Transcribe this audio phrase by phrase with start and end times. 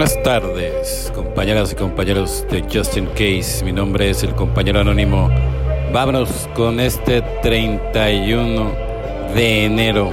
[0.00, 3.62] Buenas tardes, compañeras y compañeros de Justin Case.
[3.62, 5.28] Mi nombre es el compañero anónimo.
[5.92, 8.72] Vámonos con este 31
[9.34, 10.10] de enero.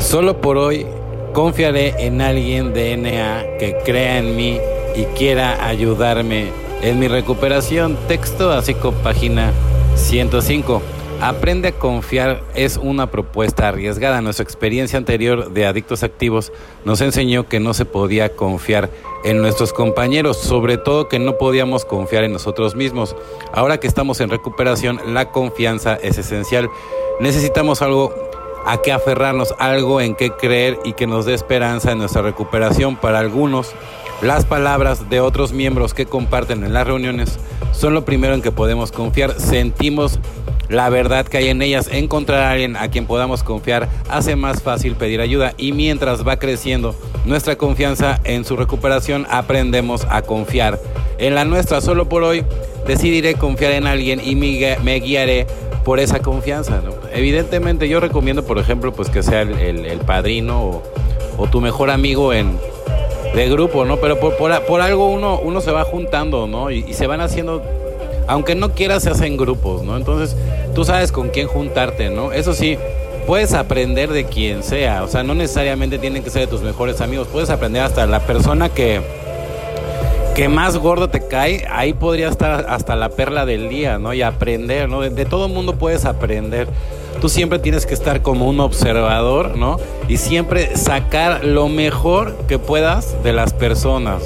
[0.00, 0.84] Solo por hoy
[1.32, 4.58] confiaré en alguien de NA que crea en mí
[4.96, 6.48] y quiera ayudarme
[6.82, 7.96] en mi recuperación.
[8.08, 9.52] Texto así con página
[9.94, 10.82] 105.
[11.20, 14.22] Aprende a confiar es una propuesta arriesgada.
[14.22, 16.50] Nuestra experiencia anterior de adictos activos
[16.86, 18.88] nos enseñó que no se podía confiar
[19.22, 23.14] en nuestros compañeros, sobre todo que no podíamos confiar en nosotros mismos.
[23.52, 26.70] Ahora que estamos en recuperación, la confianza es esencial.
[27.20, 28.14] Necesitamos algo
[28.64, 32.96] a qué aferrarnos, algo en qué creer y que nos dé esperanza en nuestra recuperación.
[32.96, 33.74] Para algunos,
[34.22, 37.38] las palabras de otros miembros que comparten en las reuniones
[37.72, 39.38] son lo primero en que podemos confiar.
[39.38, 40.18] Sentimos
[40.70, 41.88] la verdad que hay en ellas.
[41.92, 46.38] Encontrar a alguien a quien podamos confiar hace más fácil pedir ayuda y mientras va
[46.38, 46.94] creciendo
[47.26, 50.80] nuestra confianza en su recuperación, aprendemos a confiar
[51.18, 51.80] en la nuestra.
[51.80, 52.44] Solo por hoy
[52.86, 55.46] decidiré confiar en alguien y me guiaré
[55.84, 56.80] por esa confianza.
[57.12, 60.82] Evidentemente yo recomiendo, por ejemplo, pues que sea el, padrino
[61.36, 62.58] o, tu mejor amigo en
[63.34, 63.96] de grupo, ¿no?
[63.96, 66.70] Pero por, algo uno, uno se va juntando, ¿no?
[66.70, 67.62] Y se van haciendo
[68.30, 69.96] aunque no quieras, se hacen grupos, ¿no?
[69.96, 70.36] Entonces,
[70.72, 72.30] tú sabes con quién juntarte, ¿no?
[72.30, 72.78] Eso sí,
[73.26, 77.00] puedes aprender de quien sea, o sea, no necesariamente tienen que ser de tus mejores
[77.00, 79.00] amigos, puedes aprender hasta la persona que
[80.36, 84.14] que más gordo te cae, ahí podría estar hasta la perla del día, ¿no?
[84.14, 85.00] Y aprender, ¿no?
[85.00, 86.68] De, de todo mundo puedes aprender.
[87.20, 89.78] Tú siempre tienes que estar como un observador, ¿no?
[90.08, 94.22] Y siempre sacar lo mejor que puedas de las personas.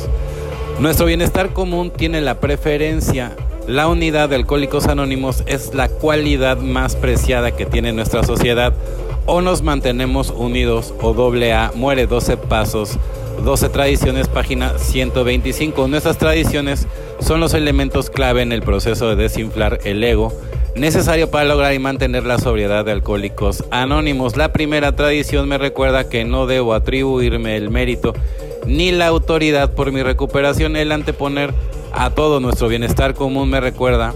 [0.78, 3.32] Nuestro bienestar común tiene la preferencia
[3.66, 8.74] la unidad de Alcohólicos Anónimos es la cualidad más preciada que tiene nuestra sociedad.
[9.26, 12.98] O nos mantenemos unidos o doble A muere 12 pasos,
[13.42, 15.88] 12 tradiciones, página 125.
[15.88, 16.86] Nuestras tradiciones
[17.20, 20.32] son los elementos clave en el proceso de desinflar el ego
[20.76, 24.36] necesario para lograr y mantener la sobriedad de alcohólicos anónimos.
[24.36, 28.12] La primera tradición me recuerda que no debo atribuirme el mérito
[28.66, 31.54] ni la autoridad por mi recuperación, el anteponer
[31.96, 34.14] a todo nuestro bienestar común me recuerda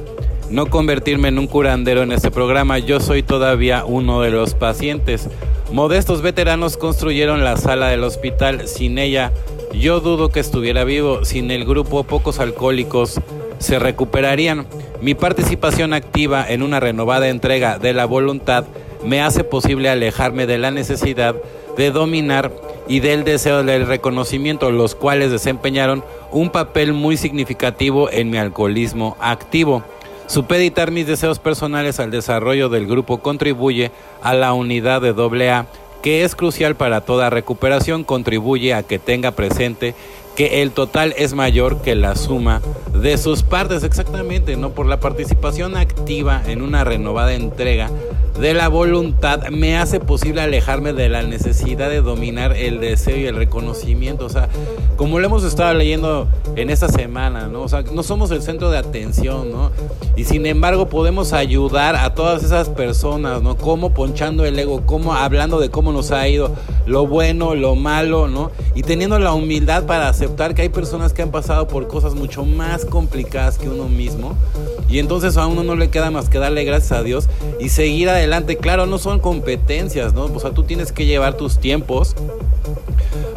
[0.50, 5.28] no convertirme en un curandero en este programa, yo soy todavía uno de los pacientes.
[5.72, 9.32] Modestos veteranos construyeron la sala del hospital, sin ella
[9.74, 13.20] yo dudo que estuviera vivo, sin el grupo pocos alcohólicos
[13.58, 14.66] se recuperarían.
[15.02, 18.64] Mi participación activa en una renovada entrega de la voluntad
[19.04, 21.36] me hace posible alejarme de la necesidad
[21.76, 22.50] de dominar
[22.88, 29.16] y del deseo del reconocimiento, los cuales desempeñaron un papel muy significativo en mi alcoholismo
[29.20, 29.84] activo.
[30.26, 33.90] Supeditar mis deseos personales al desarrollo del grupo contribuye
[34.22, 35.66] a la unidad de AA,
[36.02, 39.94] que es crucial para toda recuperación, contribuye a que tenga presente
[40.36, 42.62] que el total es mayor que la suma
[42.92, 44.70] de sus partes, exactamente, ¿no?
[44.70, 47.90] Por la participación activa en una renovada entrega
[48.40, 53.26] de la voluntad me hace posible alejarme de la necesidad de dominar el deseo y
[53.26, 54.26] el reconocimiento.
[54.26, 54.48] O sea,
[54.96, 57.62] como lo hemos estado leyendo en esta semana, ¿no?
[57.62, 59.72] O sea, no somos el centro de atención, ¿no?
[60.16, 63.56] Y sin embargo podemos ayudar a todas esas personas, ¿no?
[63.56, 66.54] Como ponchando el ego, como hablando de cómo nos ha ido,
[66.88, 68.50] lo bueno, lo malo, ¿no?
[68.74, 72.44] Y teniendo la humildad para aceptar que hay personas que han pasado por cosas mucho
[72.44, 74.34] más complicadas que uno mismo.
[74.88, 77.28] Y entonces a uno no le queda más que darle gracias a Dios
[77.60, 80.24] y seguir adelante Claro, no son competencias, ¿no?
[80.24, 82.14] O sea, tú tienes que llevar tus tiempos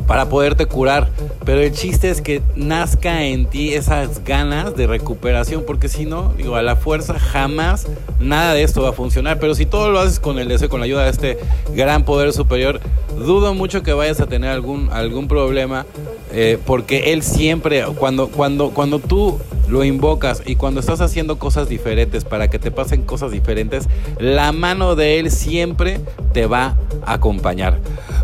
[0.08, 1.10] para poderte curar.
[1.46, 6.34] Pero el chiste es que nazca en ti esas ganas de recuperación, porque si no,
[6.38, 7.88] digo, a la fuerza jamás
[8.20, 9.40] nada de esto va a funcionar.
[9.40, 11.38] Pero si todo lo haces con el deseo, con la ayuda de este
[11.74, 12.80] gran poder superior,
[13.18, 15.86] dudo mucho que vayas a tener algún, algún problema,
[16.32, 19.40] eh, porque él siempre, cuando, cuando, cuando tú
[19.72, 23.88] lo invocas y cuando estás haciendo cosas diferentes para que te pasen cosas diferentes,
[24.20, 26.02] la mano de él siempre
[26.34, 27.80] te va a acompañar.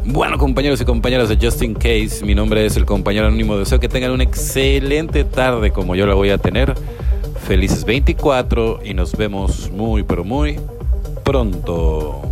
[0.05, 3.57] Bueno, compañeros y compañeras de Justin Case, mi nombre es el compañero anónimo.
[3.57, 6.75] Deseo que tengan una excelente tarde como yo la voy a tener.
[7.47, 10.59] Felices 24 y nos vemos muy, pero muy
[11.23, 12.26] pronto.